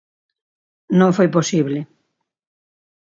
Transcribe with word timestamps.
Non 0.99 1.15
foi 1.17 1.27
posible. 1.37 1.79